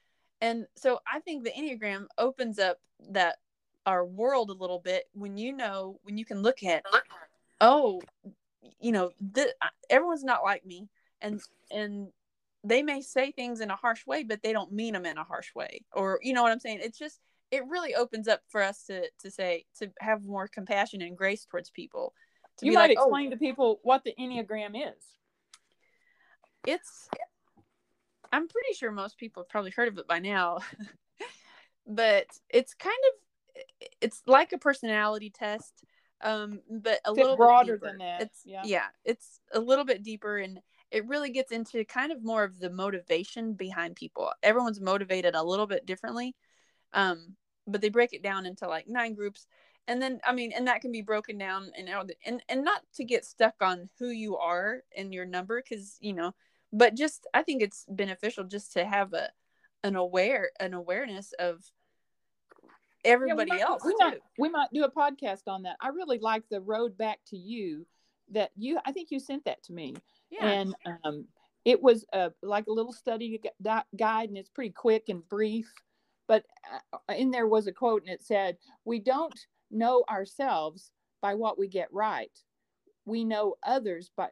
[0.41, 2.79] and so i think the enneagram opens up
[3.11, 3.37] that
[3.87, 6.85] our world a little bit when you know when you can look at
[7.61, 8.01] oh
[8.81, 9.55] you know th-
[9.91, 10.89] everyone's not like me.
[11.21, 12.09] And and
[12.65, 15.25] they may say things in a harsh way but they don't mean them in a
[15.25, 15.85] harsh way.
[15.93, 16.81] Or you know what i'm saying?
[16.83, 17.21] It's just
[17.51, 21.45] it really opens up for us to to say to have more compassion and grace
[21.45, 22.13] towards people.
[22.59, 25.03] To you be might like, oh, explain to people what the enneagram is.
[26.67, 27.09] It's
[28.37, 30.59] i'm pretty sure most people have probably heard of it by now
[31.87, 35.83] but it's kind of it's like a personality test
[36.23, 38.63] um but a Bit little broader than that, it's yeah.
[38.65, 42.59] yeah it's a little bit deeper and it really gets into kind of more of
[42.59, 46.35] the motivation behind people everyone's motivated a little bit differently
[46.93, 47.35] um
[47.67, 49.47] but they break it down into like nine groups
[49.89, 52.81] and then i mean and that can be broken down and out and and not
[52.95, 56.35] to get stuck on who you are and your number because you know
[56.73, 59.29] but just i think it's beneficial just to have a
[59.85, 61.63] an aware an awareness of
[63.05, 63.99] everybody Yeah, we might, else we too.
[64.01, 65.77] might, we might do a podcast on that.
[65.81, 67.87] I really like the road back to you
[68.33, 69.95] that you i think you sent that to me.
[70.31, 70.47] Yeah.
[70.47, 70.75] And
[71.05, 71.27] um,
[71.65, 75.73] it was uh, like a little study gu- guide and it's pretty quick and brief
[76.27, 76.45] but
[76.93, 79.39] uh, in there was a quote and it said we don't
[79.71, 80.91] know ourselves
[81.23, 82.31] by what we get right.
[83.05, 84.29] We know others by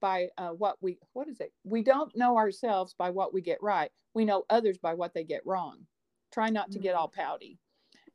[0.00, 3.62] by uh, what we what is it we don't know ourselves by what we get
[3.62, 5.78] right we know others by what they get wrong
[6.32, 6.98] try not to get Mm.
[6.98, 7.58] all pouty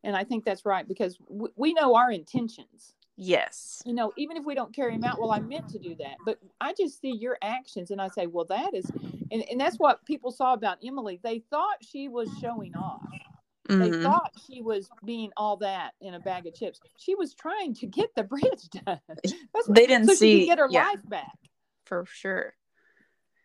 [0.03, 4.35] and i think that's right because w- we know our intentions yes you know, even
[4.35, 6.15] if we don't carry them out, well, I meant to do that.
[6.25, 8.89] But I just see your actions and I say, well, that is,
[9.31, 11.19] and, and that's what people saw about Emily.
[11.23, 13.03] They thought she was showing off.
[13.69, 14.01] They Mhm.
[14.01, 16.79] thought she was being all that in a bag of chips.
[16.97, 18.99] She was trying to get the bridge done.
[19.07, 20.87] That's They didn't so see- get her yeah.
[20.87, 21.37] life back.
[21.85, 22.53] For sure.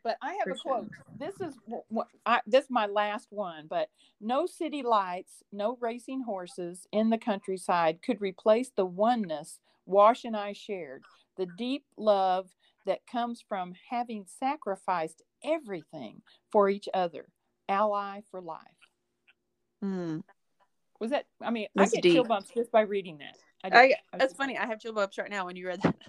[0.03, 0.72] But I have For a sure.
[0.72, 0.91] quote.
[1.18, 3.66] This is what I, this is my last one.
[3.68, 10.24] But no city lights, no racing horses in the countryside could replace the oneness Wash
[10.24, 11.03] and I shared.
[11.36, 12.49] The deep love
[12.86, 16.22] that comes from having sacrificed everything
[16.53, 17.26] for each other,
[17.68, 18.61] ally for life.
[19.84, 20.22] Mm.
[21.01, 21.24] Was that?
[21.43, 23.36] I mean, That's I get chill bumps just by reading that.
[23.64, 24.57] I, I, I that's just- funny.
[24.57, 25.97] I have chill bumps right now when you read that.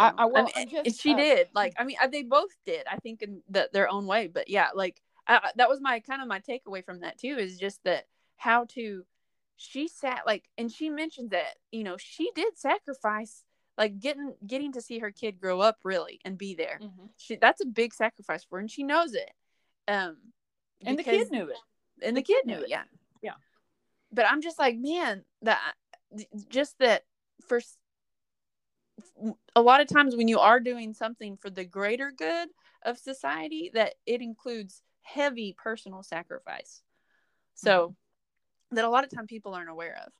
[0.00, 1.48] I- So, I- well, mean, I'm and just, she uh, did.
[1.54, 2.86] Like, I mean, they both did.
[2.90, 4.28] I think in the, their own way.
[4.28, 7.36] But yeah, like I, I- that was my kind of my takeaway from that too.
[7.38, 9.04] Is just that how to.
[9.56, 13.44] She sat like, and she mentioned that you know she did sacrifice
[13.78, 16.78] like getting getting to see her kid grow up really and be there.
[16.82, 17.10] Mhm.
[17.16, 19.30] She that's a big sacrifice for her, and she knows it.
[19.88, 20.16] Um,
[20.84, 21.56] And the kid knew it.
[22.02, 22.62] and The the, kid kid knew it.
[22.64, 22.68] it.
[22.70, 22.84] Yeah,
[23.22, 23.34] Yeah.
[24.10, 25.74] But I'm just like, man, that
[26.48, 27.04] just that
[27.46, 27.60] for
[29.56, 32.48] a lot of times when you are doing something for the greater good
[32.84, 36.82] of society, that it includes heavy personal sacrifice.
[37.54, 38.76] So mm-hmm.
[38.76, 40.12] that a lot of time people aren't aware of.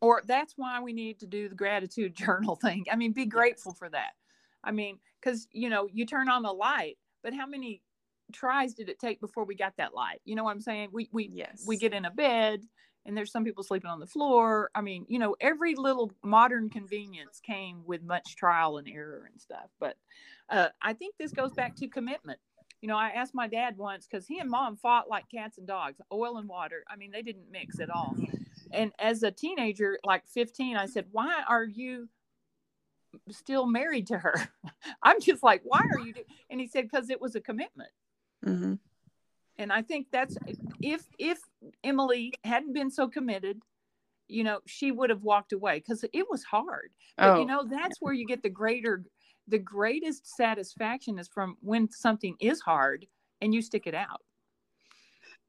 [0.00, 2.86] or that's why we need to do the gratitude journal thing.
[2.92, 4.12] I mean, be grateful for that.
[4.64, 7.82] I mean, because you know, you turn on the light, but how many
[8.32, 10.20] tries did it take before we got that light?
[10.24, 10.90] You know what I'm saying?
[10.92, 11.64] We we Yes.
[11.66, 12.64] we get in a bed
[13.04, 14.70] and there's some people sleeping on the floor.
[14.74, 19.40] I mean, you know, every little modern convenience came with much trial and error and
[19.40, 19.70] stuff.
[19.80, 19.96] But
[20.48, 22.38] uh, I think this goes back to commitment.
[22.80, 25.66] You know, I asked my dad once because he and mom fought like cats and
[25.66, 26.84] dogs, oil and water.
[26.88, 28.16] I mean, they didn't mix at all.
[28.72, 32.08] And as a teenager, like 15, I said, Why are you
[33.30, 34.34] still married to her?
[35.02, 36.12] I'm just like, Why are you?
[36.12, 36.24] Do-?
[36.50, 37.90] And he said, Because it was a commitment
[38.46, 38.74] Mm-hmm.
[39.58, 40.36] And i think that's
[40.80, 41.38] if if
[41.84, 43.60] emily hadn't been so committed
[44.28, 47.64] you know she would have walked away because it was hard but Oh, you know
[47.68, 49.04] that's where you get the greater
[49.48, 53.06] the greatest satisfaction is from when something is hard
[53.40, 54.22] and you stick it out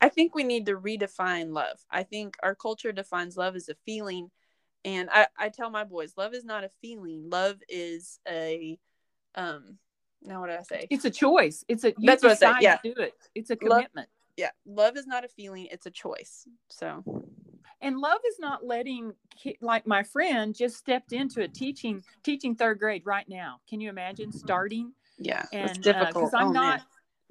[0.02, 1.78] I think we need to redefine love.
[1.90, 4.32] I think our culture defines love as a feeling.
[4.84, 7.30] And I, I tell my boys, love is not a feeling.
[7.30, 8.78] Love is a
[9.36, 9.78] um
[10.24, 10.88] now what did I say?
[10.90, 12.78] it's a choice it's a you That's what I said, decide yeah.
[12.78, 14.50] to do it it's a Love- commitment Yeah.
[14.66, 16.48] Love is not a feeling, it's a choice.
[16.70, 17.04] So
[17.82, 19.14] and love is not letting
[19.62, 23.90] like my friend just stepped into a teaching teaching third grade right now can you
[23.90, 26.14] imagine starting yeah, and it's difficult.
[26.16, 26.86] because I'm Oh, not man.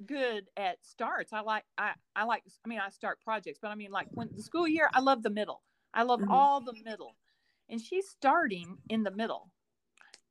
[0.05, 1.33] good at starts.
[1.33, 4.29] I like I I like I mean I start projects, but I mean like when
[4.33, 5.61] the school year, I love the middle.
[5.93, 6.29] I love Mhm.
[6.31, 7.17] all the middle,
[7.69, 9.51] and she's starting in the middle,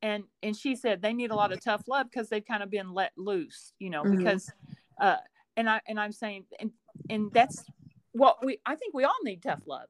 [0.02, 2.70] and and she said they need a lot of tough love because they've kind of
[2.70, 4.18] been let loose, you know, Mhm.
[4.18, 4.52] because
[5.00, 5.16] uh
[5.56, 6.72] and I and I'm saying and
[7.08, 7.64] and that's
[8.12, 9.88] what we I think we all need tough love.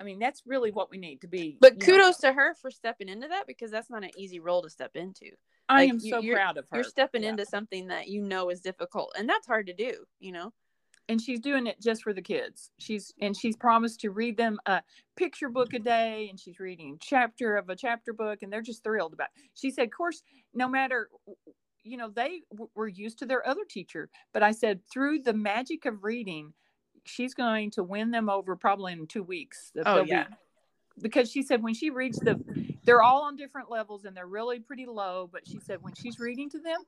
[0.00, 1.56] I mean that's really what we need to be.
[1.60, 1.86] But you know.
[2.04, 4.96] kudos to her for stepping into that because that's not an easy role to step
[4.96, 5.30] into.
[5.68, 6.76] I like, am you- so proud of her.
[6.78, 7.30] You're stepping Yeah.
[7.30, 10.04] into something that you know is difficult, and that's hard to do.
[10.18, 10.52] You know.
[11.08, 14.58] And she's doing it just for the kids she's and she's promised to read them
[14.66, 14.82] a
[15.16, 18.82] picture book a day and she's reading chapter of a chapter book and they're just
[18.84, 19.42] thrilled about it.
[19.54, 20.22] she said of course
[20.54, 21.08] no matter
[21.84, 25.32] you know they w- were used to their other teacher but i said through the
[25.32, 26.52] magic of reading
[27.04, 30.26] she's going to win them over probably in two weeks Oh, they'll be- yeah.
[31.00, 32.38] because she said when she reads the
[32.84, 36.18] they're all on different levels and they're really pretty low but she said when she's
[36.18, 36.78] reading to them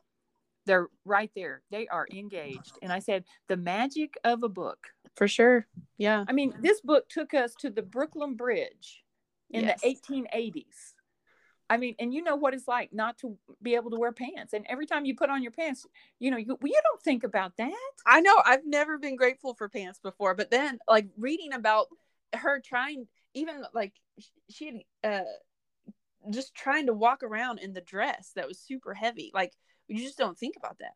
[0.71, 5.27] they're right there they are engaged and i said the magic of a book For
[5.27, 5.67] sure.
[5.99, 6.25] Yeah.
[6.29, 9.03] i mean this book took us to the brooklyn bridge
[9.51, 9.81] in Yes.
[9.81, 10.95] the 1880s
[11.69, 14.53] i mean and you know what it's like not to be able to wear pants
[14.53, 15.85] and every time you put on your pants
[16.21, 17.73] you know you, you don't think about that
[18.07, 21.87] I know I've never been grateful for pants before, but then like reading about
[22.35, 24.67] her trying, even like sh- she
[25.03, 29.31] had uh, just trying to walk around in the dress that was super heavy.
[29.35, 29.53] Like
[29.91, 30.95] you just don't think about that.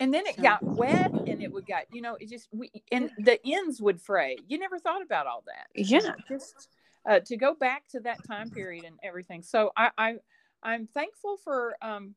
[0.00, 2.70] and then it So- got wet and it would got you know it just we
[2.92, 6.14] and the ends would fray you never thought about all that Yeah.
[6.28, 6.68] just
[7.08, 10.14] uh, to go back to that time period and everything so i i
[10.62, 12.14] i'm thankful for um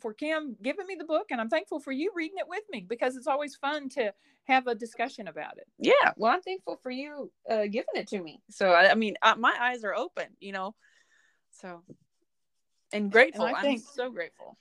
[0.00, 2.80] for kim giving me the book and i'm thankful for you reading it with me
[2.88, 4.12] because it's always fun to
[4.44, 6.12] have a discussion about it Yeah.
[6.16, 8.42] Well, I'm thankful for you uh, giving it to me.
[8.50, 10.74] So I, I mean, uh, my eyes are open, you know.
[11.60, 11.82] So
[12.92, 13.46] and grateful.
[13.46, 14.58] I I'm think- so grateful.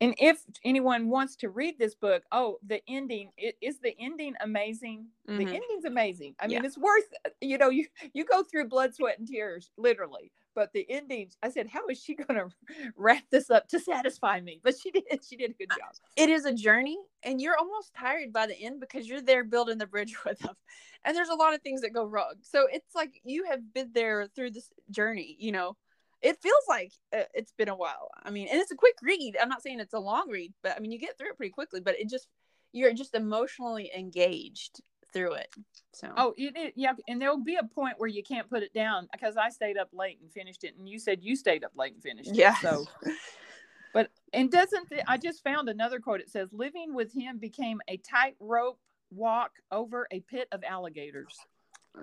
[0.00, 4.34] And if anyone wants to read this book oh the ending it, is the ending
[4.40, 5.54] amazing the Mhm.
[5.54, 6.66] ending's amazing i mean Yeah.
[6.66, 7.08] it's worth
[7.40, 11.50] you know you you go through blood sweat and tears literally but the ending, I
[11.50, 12.48] said, how is she going to
[12.96, 14.58] wrap this up to satisfy me?
[14.64, 15.04] But she did.
[15.22, 15.92] She did a good job.
[16.16, 19.76] It is a journey, and you're almost tired by the end because you're there building
[19.76, 20.56] the bridge with them,
[21.04, 22.32] and there's a lot of things that go wrong.
[22.40, 25.36] So it's like you have been there through this journey.
[25.38, 25.76] You know,
[26.22, 28.10] it feels like uh, it's been a while.
[28.22, 29.36] I mean, and it's a quick read.
[29.40, 31.52] I'm not saying it's a long read, but I mean, you get through it pretty
[31.52, 31.80] quickly.
[31.80, 32.28] But it just
[32.72, 34.80] you're just emotionally engaged
[35.12, 35.48] through it.
[35.92, 38.74] So oh, it, it, yeah, and there'll be a point where you can't put it
[38.74, 41.72] down because I stayed up late and finished it, and you said you stayed up
[41.76, 42.54] late and finished yeah.
[42.54, 42.62] it.
[42.62, 42.86] So,
[43.94, 46.20] but and doesn't I just found another quote?
[46.20, 48.78] It says, "Living with him became a tightrope
[49.10, 51.36] walk over a pit of alligators."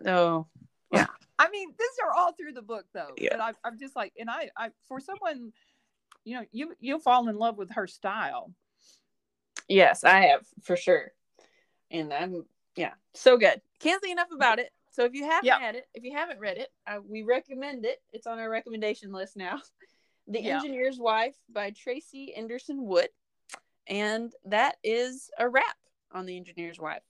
[0.06, 0.48] Oh.
[1.44, 3.12] I mean, these are all through the book, though.
[3.18, 3.34] Yeah.
[3.34, 5.52] And I, I'm just like, and I, I, for someone,
[6.24, 8.54] you know, you you'll fall in love with her style.
[9.68, 11.12] Yes, I have for sure.
[11.92, 13.62] And I'm yeah, so good.
[13.80, 14.72] Can't say enough about it.
[14.92, 15.60] So if you haven't Yeah.
[15.60, 18.02] had it, if you haven't read it, uh, we recommend it.
[18.14, 19.60] It's on our recommendation list now.
[20.26, 20.56] The Yeah.
[20.56, 23.10] Engineer's Wife by Tracey Enerson Wood.
[23.88, 25.76] And that is a wrap
[26.14, 27.04] on The Engineer's Wife.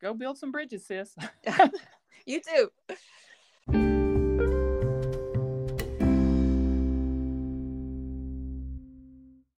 [0.00, 1.16] Go build some bridges, sis.
[2.26, 2.70] You too.